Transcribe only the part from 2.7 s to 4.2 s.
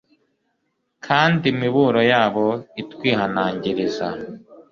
itwihanangiriza